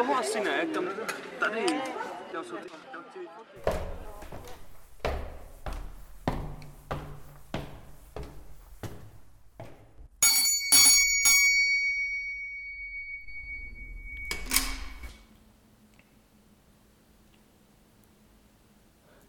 [0.00, 0.84] toho asi ne, tam
[1.38, 1.66] tady.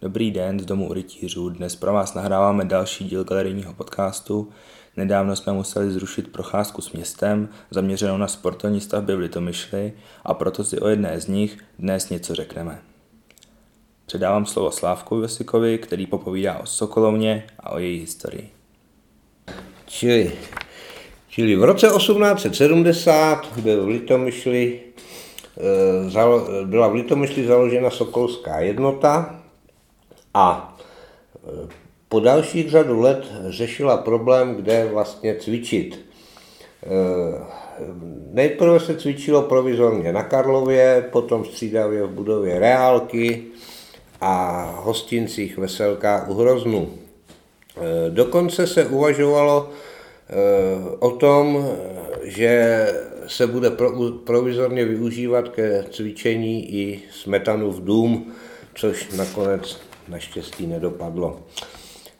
[0.01, 1.49] Dobrý den z domu rytířů.
[1.49, 4.51] Dnes pro vás nahráváme další díl galerijního podcastu.
[4.97, 10.63] Nedávno jsme museli zrušit procházku s městem, zaměřenou na sportovní stavby v Litomyšli a proto
[10.63, 12.81] si o jedné z nich dnes něco řekneme.
[14.05, 18.49] Předávám slovo Slávkovi Vesikovi, který popovídá o Sokolovně a o její historii.
[19.85, 20.31] Čili,
[21.29, 24.79] čili v roce 1870 byl v Litomyšli,
[25.57, 29.41] eh, byla v Litomyšli založena Sokolská jednota,
[30.33, 30.77] a
[31.35, 31.80] e,
[32.11, 35.95] po dalších řadu let řešila problém, kde vlastně cvičit.
[35.95, 35.99] E,
[38.31, 43.43] nejprve se cvičilo provizorně na Karlově, potom střídavě v budově Reálky
[44.21, 46.89] a hostincích Veselká u Hroznu.
[46.89, 49.69] E, dokonce se uvažovalo
[50.99, 51.69] o tom,
[52.23, 52.87] že
[53.27, 53.71] se bude
[54.23, 58.33] provizorně využívat ke cvičení i smetanův dům,
[58.75, 61.39] což nakonec naštěstí nedopadlo.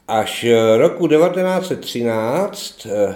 [0.08, 3.16] Až eh, roku 1913 eh,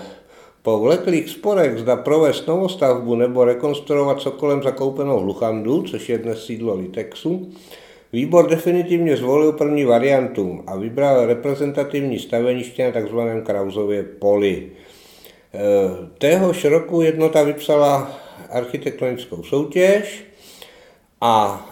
[0.62, 6.76] po vleklých sporech zda provést novostavbu nebo rekonstruovat Sokolem zakoupenou Hluchandu, což je dnes sídlo
[6.76, 7.52] Litexu,
[8.14, 13.18] výbor definitivně zvolil první variantu a vybral reprezentativní staveniště na tzv.
[13.46, 14.72] Krauzově poli.
[15.54, 15.60] Eh,
[16.18, 18.20] téhož roku jednota vypsala
[18.50, 20.26] architektonickou soutěž
[21.22, 21.66] a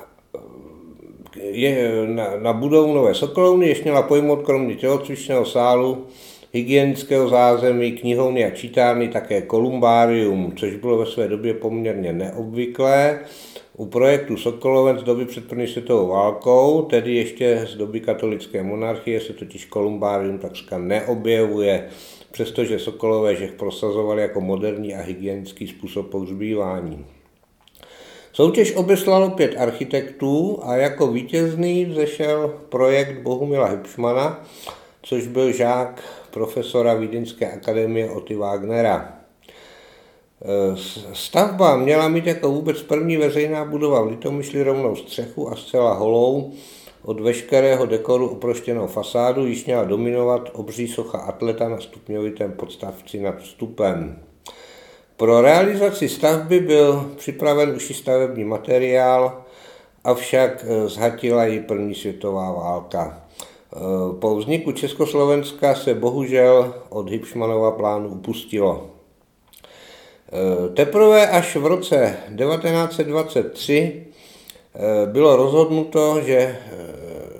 [1.35, 6.05] je, na, na budovu Nové Sokolovny, ještě měla pojmout kromě tělocvičného sálu,
[6.53, 13.19] hygienického zázemí, knihovny a čítárny také kolumbárium, což bylo ve své době poměrně neobvyklé.
[13.77, 19.21] U projektu Sokoloven z doby před první světovou válkou, tedy ještě z doby katolické monarchie,
[19.21, 21.87] se totiž kolumbárium takřka neobjevuje,
[22.31, 27.05] přestože Sokolové žech prosazovali jako moderní a hygienický způsob pohřbívání.
[28.33, 34.45] Soutěž obeslalo pět architektů a jako vítězný vzešel projekt Bohumila Hipšmana,
[35.01, 39.13] což byl žák profesora Vídeňské akademie Oty Wagnera.
[41.13, 46.51] Stavba měla mít jako vůbec první veřejná budova v Litomyšli rovnou střechu a zcela holou,
[47.03, 53.41] od veškerého dekoru oproštěnou fasádu, již měla dominovat obří socha atleta na stupňovitém podstavci nad
[53.41, 54.23] vstupem.
[55.17, 59.43] Pro realizaci stavby byl připraven už i stavební materiál,
[60.03, 63.23] avšak eh, zhatila ji první světová válka.
[63.73, 63.77] Eh,
[64.19, 68.89] po vzniku Československa se bohužel od Hipšmanova plánu upustilo.
[70.33, 74.05] Eh, teprve až v roce 1923
[75.05, 76.57] bylo rozhodnuto, že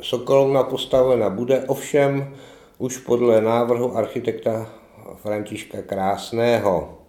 [0.01, 2.35] Sokolovna postavena bude, ovšem
[2.77, 4.69] už podle návrhu architekta
[5.15, 7.02] Františka Krásného.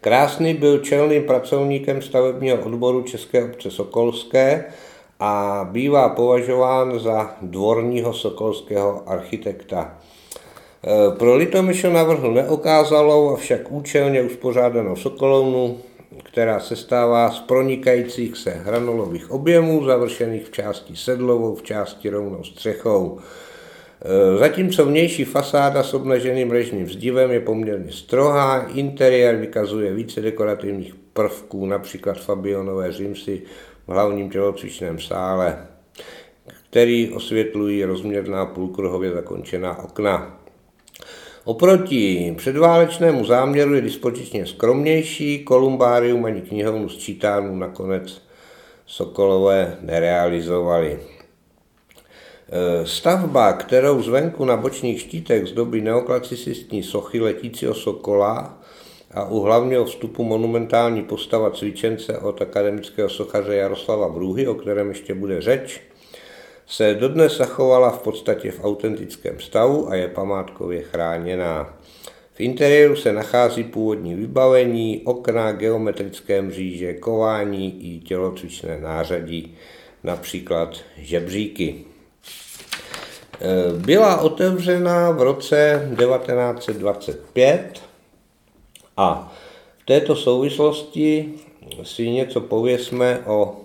[0.00, 4.64] Krásný byl čelným pracovníkem stavebního odboru České obce Sokolské
[5.20, 9.98] a bývá považován za dvorního sokolského architekta.
[10.84, 15.78] E, pro Litomyšl navrhl neokázalou, avšak účelně uspořádanou sokolovnu,
[16.22, 22.44] která se stává z pronikajících se hranolových objemů, završených v části sedlovou, v části rovnou
[22.44, 23.18] střechou.
[24.02, 30.94] Eh, zatímco vnější fasáda s obnaženým režním zdivem je poměrně strohá, interiér vykazuje více dekorativních
[31.12, 33.42] prvků, například Fabionové římsy
[33.86, 35.66] v hlavním tělocvičném sále,
[36.70, 40.40] který osvětlují rozměrná půlkruhově zakončená okna.
[41.44, 48.22] Oproti předválečnému záměru je dispozičně skromnější, kolumbárium ani knihovnu s čítárnu nakonec
[48.86, 51.15] Sokolové nerealizovali.
[52.48, 58.62] Eh, stavba, kterou zvenku na bočních štítech zdobí neoklasicistní sochy letícího sokola
[59.14, 65.14] a u hlavního vstupu monumentální postava cvičence od akademického sochaře Jaroslava Vrůhy, o kterém ještě
[65.14, 65.80] bude řeč,
[66.66, 71.76] se dodnes zachovala v podstatě v autentickém stavu a je památkově chráněná.
[72.34, 79.56] V interiéru se nachází původní vybavení, okna, geometrické mříže, kování i tělocvičné nářadí,
[80.04, 81.95] například žebříky.
[83.40, 87.82] Eh, byla otevřena v roce 1925
[88.96, 89.32] a
[89.78, 91.34] v této souvislosti
[91.82, 93.56] si něco pověsme o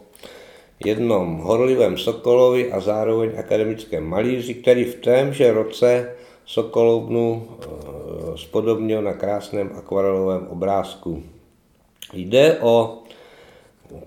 [0.86, 6.16] jednom horlivém Sokolovi a zároveň akademickém malíři, který v témže roce
[6.46, 11.24] Sokolovnu eh, spodobnil na krásném akvarelovém obrázku.
[12.14, 13.04] Jde o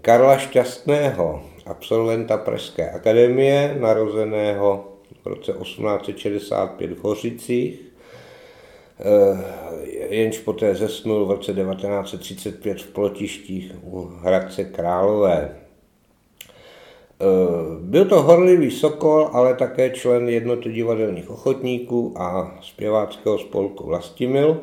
[0.01, 4.85] Karla Šťastného, absolventa Pražské akademie, narozeného
[5.23, 7.81] v roce 1865 v Hořicích,
[9.01, 15.57] eh, jenž poté zesnul v roce 1935 v Plotištích u Hradce Králové.
[17.21, 17.27] Eh,
[17.81, 24.61] byl to horlivý sokol, ale také člen jednoty divadelních ochotníků a zpěváckého spolku Vlastimil.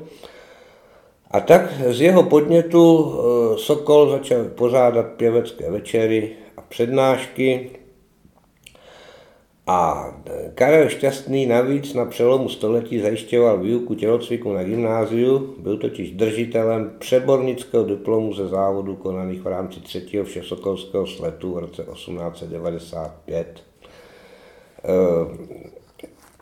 [1.31, 6.31] A tak z jeho podnětu eh, Sokol začal pořádat pěvecké večery
[6.71, 7.69] přednášky.
[9.67, 10.09] A
[10.55, 17.83] Karel Šťastný navíc na přelomu století zajišťoval výuku tělocviku na gymnáziu, byl totiž držitelem přebornického
[17.83, 23.63] diplomu ze závodu konaných v rámci třetího všesokolského sletu v roce 1895.
[24.83, 25.37] Eh,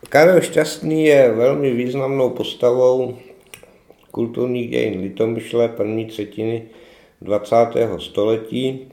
[0.08, 3.16] Karel Šťastný je velmi významnou postavou
[4.10, 6.68] kulturních dějin Litomyšle první třetiny
[7.20, 7.56] 20.
[7.98, 8.92] století.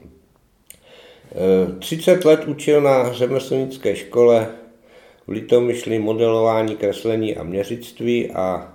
[1.78, 4.48] 30 let učil na řemeslnické škole
[5.26, 8.72] v Litomyšli modelování, kreslení a měřictví a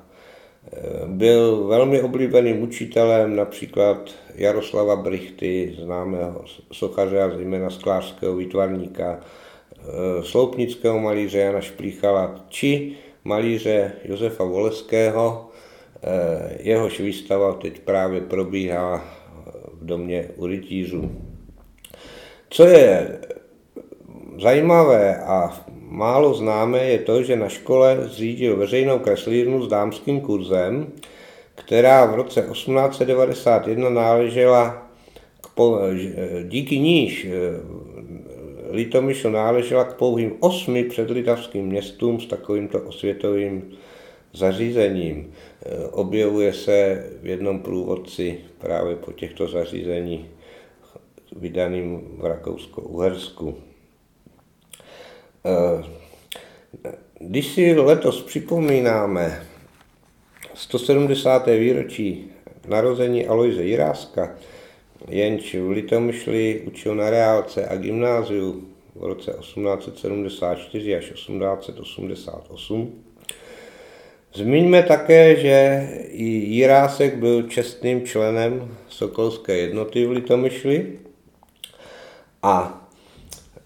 [0.73, 10.23] e, byl velmi oblíbeným učitelem například Jaroslava Brichty, známého sochaře a zejména sklářského výtvarníka, e,
[10.23, 15.49] sloupnického malíře Jana Šplíchala či malíře Josefa Voleského,
[16.06, 19.06] Eh, jehož výstava teď právě probíhá
[19.73, 21.11] v domě u rytířů.
[22.53, 23.19] Co je
[24.41, 30.88] zajímavé a málo známé je to, že na škole zřídil veřejnou kreslírnu s dámským kurzem,
[31.55, 34.88] která v roce 1891 náležela
[35.41, 35.79] k po,
[36.44, 37.31] díky níž eh,
[38.69, 43.71] Litomyšl náležela k pouhým osmi předlitavským městům s takovýmto osvětovým
[44.33, 45.33] zařízením.
[45.65, 50.25] Eh, objevuje se v jednom průvodci právě po těchto zařízení
[51.35, 53.56] vydaným v Rakousko-Uhersku.
[55.45, 55.83] Eh,
[57.19, 59.47] když si letos připomínáme
[60.53, 61.57] 170.
[61.57, 62.31] výročí
[62.68, 64.35] narození Aloise Jiráska,
[65.07, 73.03] jenž v Litomyšli učil na reálce a gymnáziu v roce 1874 až 1888,
[74.33, 81.00] Zmiňme také, že i Jirásek byl čestným členem Sokolské jednoty v Litomyšli
[82.44, 82.81] a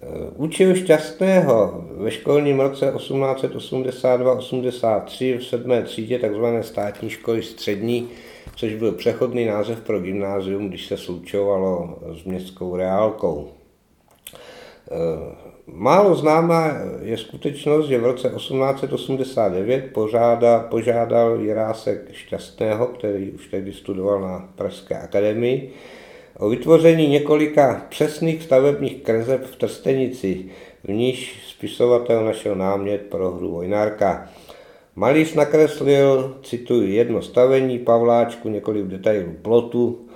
[0.01, 6.45] e, učil Šťastného ve školním roce 1882-83 v sedmé třídě tzv.
[6.61, 8.09] státní školy střední,
[8.55, 13.49] což byl přechodný název pro gymnázium, když se slučovalo s městskou reálkou.
[14.91, 16.71] E, Málo známá
[17.01, 24.49] je skutečnost, že v roce 1889 požáda, požádal Jirásek Šťastného, který už tehdy studoval na
[24.55, 25.73] Pražské akademii,
[26.39, 30.45] o vytvoření několika přesných stavebních kreseb v Trstenici,
[30.83, 34.29] v níž spisovatel našel námět pro hru Vojnárka.
[34.95, 40.07] Malíř nakreslil, cituji, jedno stavení, Pavláčku, několik detailů plotu,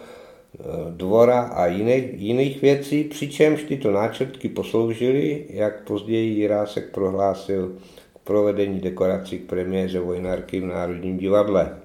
[0.90, 7.76] dvora a jiných, jiných věcí, přičemž tyto náčrtky posloužily, jak později Jirásek prohlásil,
[8.16, 11.81] k provedení dekorací k premiéře Vojnárky v Národním divadle.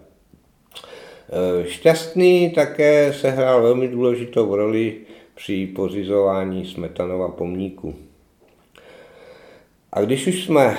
[1.30, 4.96] E, Šťastný také sehrál velmi důležitou roli
[5.34, 7.94] při pořizování Smetanova pomníku.
[9.92, 10.76] A když už jsme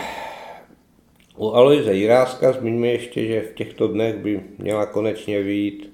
[1.38, 5.94] u Aloise Jiráska, zmiňme ještě, že v těchto dnech by měla konečně vyjít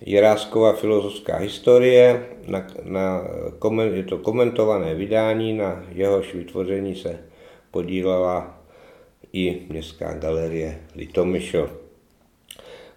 [0.00, 3.22] Jiráskova filozofská historie, na, na,
[3.92, 7.18] je to komentované vydání, na jehož vytvoření se
[7.70, 8.60] podílela
[9.32, 11.83] i Městská galerie Litomyšl.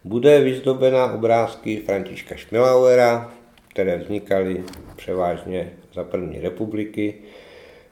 [0.04, 3.32] Bude vyzdobená obrázky Františka Šmilauera,
[3.68, 4.64] které vznikaly
[4.96, 7.14] převážně za první republiky.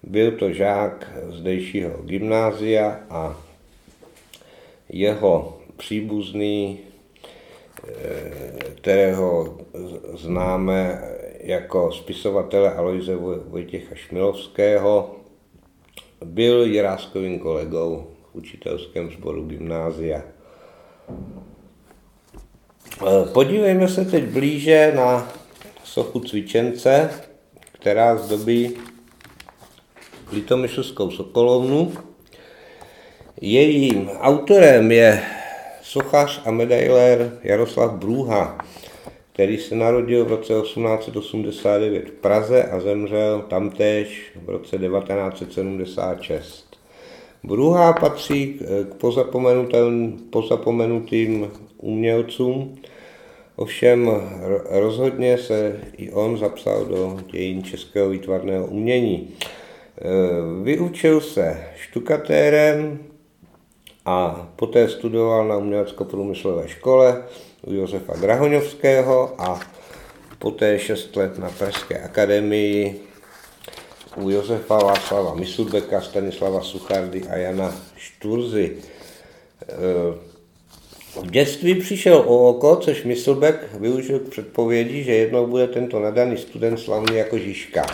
[0.04, 3.42] Byl to žák zdejšího gymnázia a
[4.90, 6.80] jeho příbuzný
[8.76, 9.58] kterého
[10.14, 11.02] známe
[11.40, 13.16] jako spisovatele Aloise
[13.48, 15.16] Vojtěcha Šmilovského,
[16.26, 20.22] byl Jiráskovým kolegou v učitelském sboru gymnázia.
[23.34, 25.32] Podívejme se teď blíže na
[25.84, 27.10] sochu cvičence,
[27.72, 28.72] která zdobí
[30.32, 31.94] Litomyšlskou Sokolovnu.
[33.42, 35.24] Jejím autorem je
[35.82, 38.58] sochař a medailér Jaroslav Brůha,
[39.34, 46.78] který se narodil v roce 1889 v Praze a zemřel tamtéž v roce 1976.
[47.44, 48.60] Brůha patří
[48.92, 51.52] k pozapomenutým, pozapomenutým
[51.86, 52.78] umělcům
[53.56, 54.12] Ovšem
[54.70, 59.30] rozhodně se i on zapsal do dějin českého výtvarného umění.
[59.30, 59.44] E,
[60.64, 63.00] vyučil se štukatérem
[64.06, 67.24] a poté studoval na umělecko-průmyslové škole
[67.68, 69.60] u Josefa Drahoňovského a
[70.40, 73.02] poté 6 let na Pražské akademii
[74.16, 78.76] u Josefa Václava Misulbeka, Stanislava Suchardy a Jana Šturzy.
[81.16, 86.38] V dětství přišel o oko, což Myslbek využil k předpovědi, že jednou bude tento nadaný
[86.38, 87.86] student slavný jako Žižka.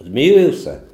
[0.00, 0.84] Zmýlil se.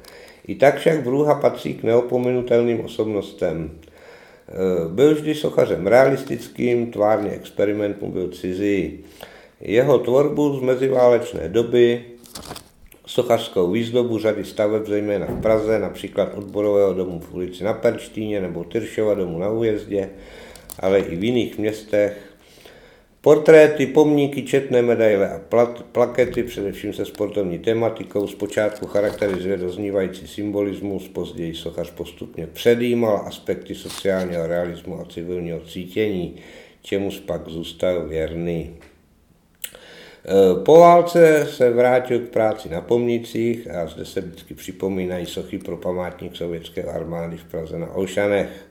[0.47, 3.71] I tak však Brůha patří k neopomenutelným osobnostem.
[3.71, 8.99] E, byl vždy sochařem realistickým, tvárně experiment mu byl cizí.
[9.61, 12.03] Jeho tvorbu z meziválečné doby,
[13.05, 18.63] sochařskou výzdobu řady staveb, zejména v Praze, například odborového domu v ulici na Perštíně nebo
[18.63, 20.09] Tyršova domu na újezdě,
[20.79, 22.27] ale i v jiných městech.
[23.21, 25.41] Portréty, pomníky, četné medaile a
[25.91, 34.47] plakety, především se sportovní tematikou, zpočátku charakterizuje doznívající symbolismus, později sochař postupně předjímal aspekty sociálního
[34.47, 36.35] realismu a civilního cítění,
[36.81, 38.75] čemu pak zůstal věrný.
[40.25, 45.57] E, po válce se vrátil k práci na pomnicích a zde se vždycky připomínají sochy
[45.57, 48.66] pro památník sovětské armády v Praze na Olšanech.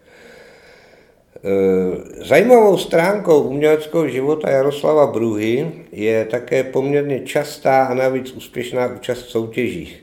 [1.37, 9.23] Eh, zajímavou stránkou uměleckého života Jaroslava Bruhy je také poměrně častá a navíc úspěšná účast
[9.23, 10.03] v soutěžích.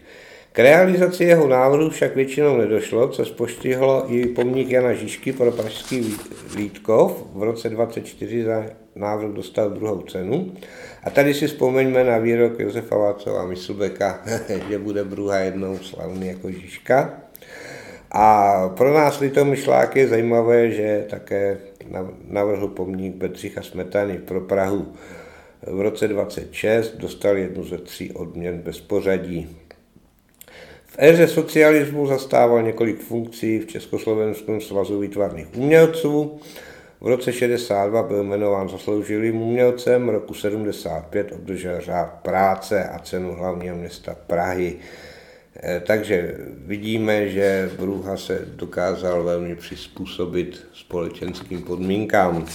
[0.51, 6.15] K realizaci jeho návrhu však většinou nedošlo, což poštihlo i pomník Jana Žižky pro Pražský
[6.55, 7.23] Lítkov.
[7.33, 10.51] V roce 24 za návrh dostal druhou cenu.
[11.03, 14.21] A tady si vzpomeňme na výrok Josefa Václava Myslbeka,
[14.69, 17.19] že bude Bruha jednou slavný jako Žižka.
[18.13, 21.57] A pro nás litomyšláky je zajímavé, že také
[22.27, 24.93] navrhl pomník Bedřicha Smetany pro Prahu.
[25.67, 29.57] V roce 26 dostal jednu ze tří odměn bez pořadí.
[30.85, 36.39] V éře socialismu zastával několik funkcí v Československém svazu výtvarných umělců.
[37.01, 43.75] V roce 62 byl jmenován zasloužilým umělcem, roku 75 obdržel řád práce a cenu hlavního
[43.75, 44.75] města Prahy.
[45.55, 52.45] Eh, takže vidíme, že Bruha se dokázal velmi přizpůsobit společenským podmínkám.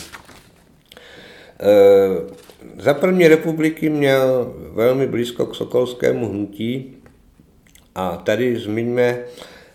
[1.60, 2.34] Eh,
[2.78, 6.96] za první republiky měl velmi blízko k sokolskému hnutí
[7.94, 9.18] a tady zmiňme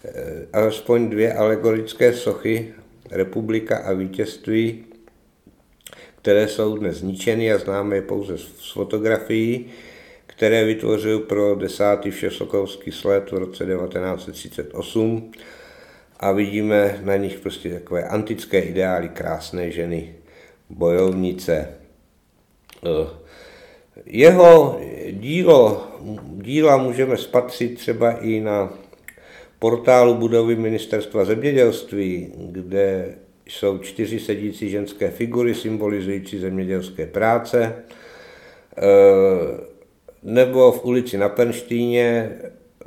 [0.05, 2.73] eh, alespoň dvě alegorické sochy
[3.11, 4.85] Republika a vítězství,
[6.21, 9.65] které jsou dnes zničeny a známe je pouze z fotografií
[10.35, 15.31] které vytvořil pro desátý všesokovský sled v roce 1938
[16.19, 20.15] a vidíme na nich prostě takové antické ideály krásné ženy,
[20.69, 21.67] bojovnice.
[22.85, 23.07] Eh,
[24.05, 24.79] jeho
[25.11, 25.87] dílo,
[26.41, 28.73] díla můžeme spatřit třeba i na
[29.59, 37.75] portálu budovy Ministerstva zemědělství, kde jsou čtyři sedící ženské figury symbolizující zemědělské práce.
[40.25, 42.31] Eh, nebo v ulici na Penštíně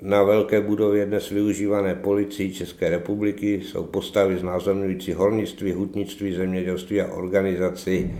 [0.02, 7.12] na velké budově dnes využívané policií České republiky jsou postavy znázorňující hornictví, hutnictví, zemědělství a
[7.12, 8.10] organizaci.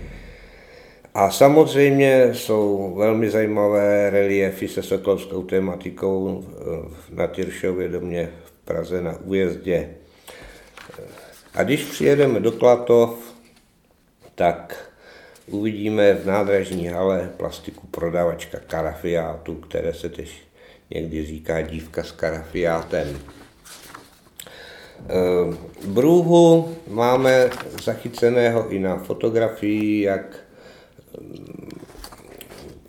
[1.14, 6.44] A samozřejmě jsou velmi zajímavé reliefy se sokolovskou tematikou
[7.12, 9.90] na Tyršově domě v Praze na újezdě.
[11.54, 13.34] A když přijedeme do Klatov,
[14.34, 14.85] tak
[15.50, 20.42] uvidíme v nádražní hale plastiku prodavačka karafiátu, které se tež
[20.90, 23.18] někdy říká dívka s karafiátem.
[25.00, 27.50] Eh, Brůhu máme
[27.82, 30.36] zachyceného i na fotografii, jak
[31.20, 31.68] mm,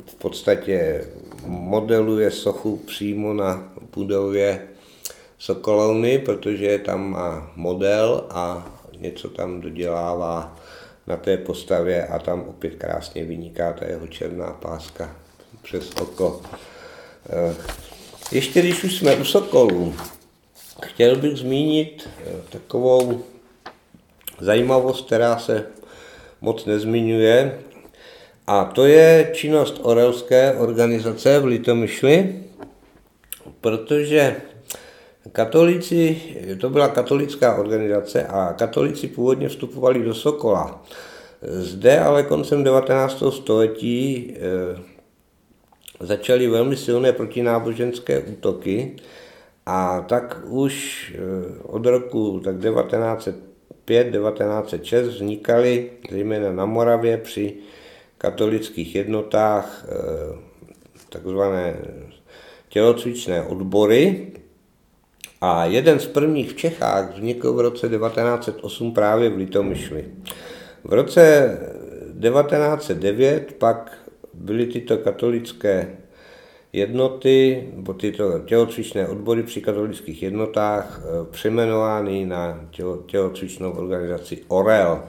[0.05, 1.05] v podstatě
[1.45, 4.67] modeluje sochu přímo na budově
[5.39, 10.55] Sokolovny, protože tam má model a něco tam dodělává
[11.07, 15.15] na té postavě a tam opět krásně vyniká ta jeho černá páska
[15.61, 16.41] přes oko.
[17.29, 17.55] Eh,
[18.31, 19.95] ještě když už jsme u Sokolů,
[20.85, 23.23] chtěl bych zmínit eh, takovou
[24.39, 25.65] zajímavost, která se
[26.41, 27.59] moc nezmiňuje,
[28.47, 32.43] a to je činnost Orelské organizace v Litomyšli,
[33.61, 34.35] protože
[35.31, 36.21] Katolíci,
[36.61, 40.85] to byla katolická organizace a katolíci původně vstupovali do Sokola.
[41.41, 43.23] Zde ale koncem 19.
[43.29, 44.37] století eh,
[45.99, 48.95] začaly velmi silné protináboženské útoky
[49.65, 51.17] a tak už eh,
[51.63, 57.53] od roku tak 1905-1906 vznikaly zejména na Moravě při
[58.17, 59.85] katolických jednotách
[61.09, 61.77] takzvané
[62.69, 64.27] tělocvičné odbory.
[65.41, 70.05] A jeden z prvních v Čechách vznikl v roce 1908 právě v Litomyšli.
[70.83, 71.57] V roce
[72.21, 73.97] 1909 pak
[74.33, 75.97] byly tyto katolické
[76.73, 85.03] jednoty, nebo tyto tělocvičné odbory při katolických jednotách eh, přejmenovány na tělo, tělocvičnou organizaci OREL.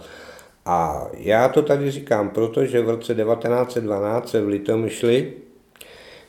[0.67, 5.33] A já to tady říkám, protože v roce 1912 se v Litomyšli,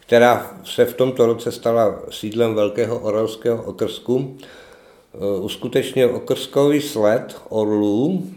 [0.09, 4.37] která se v tomto roce stala sídlem Velkého orelského okrsku,
[5.13, 8.27] eh, uskutečnil okrskový sled orlů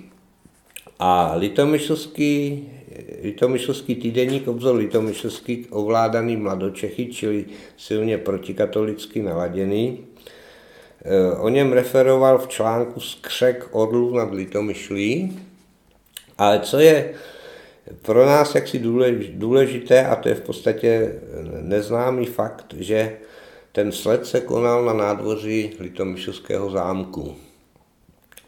[0.99, 2.69] a litomyšlský
[3.23, 7.45] Litomyšlský týdenník obzor Litomyšlský ovládaný mladočechy, čili
[7.77, 9.99] silně protikatolicky naladěný.
[11.05, 15.41] E, o něm referoval v článku Skřek orlů nad Litomyšlí,
[16.39, 17.15] ale co je
[18.03, 18.79] pro nás jaksi
[19.33, 21.21] důležité, a to je v podstatě
[21.61, 23.17] neznámý fakt, že
[23.73, 27.37] ten sled se konal na nádvoří Litomyšlského zámku.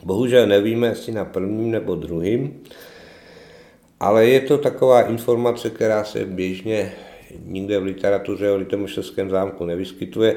[0.02, 2.62] Bohužel nevíme, jestli na prvním nebo druhým,
[4.00, 6.92] ale je to taková informace, která se běžně
[7.44, 10.36] nikde v literatuře o Litomyšlském zámku nevyskytuje.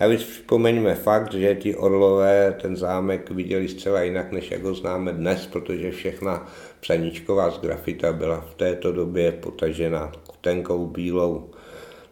[0.00, 5.12] Navíc připomeňme fakt, že ti orlové ten zámek viděli zcela jinak, než jak ho známe
[5.12, 6.46] dnes, protože všechna
[6.80, 11.50] psaníčková grafita byla v této době potažena tenkou bílou,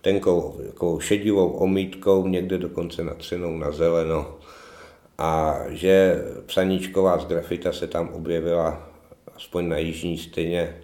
[0.01, 4.39] tenkou takovou šedivou omítkou, někde dokonce natřenou na zeleno.
[5.19, 8.91] A že psaníčková z grafita se tam objevila
[9.37, 10.77] aspoň na jižní stěně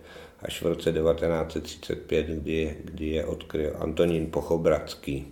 [0.46, 5.26] až v roce 1935, kdy, kdy je odkryl Antonín Pochobradský.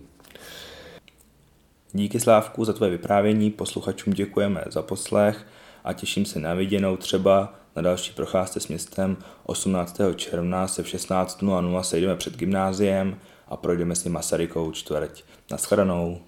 [1.93, 5.47] Díky Slávku za tvoje vyprávění, posluchačům děkujeme za poslech
[5.83, 10.01] a těším se na viděnou třeba na další procházce s městem 18.
[10.15, 15.23] června se v 16.00 sejdeme před gymnáziem a projdeme si Masarykovou čtvrť.
[15.51, 16.21] Naschledanou.